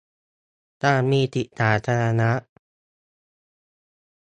[0.83, 2.31] การมีจิตสาธารณะ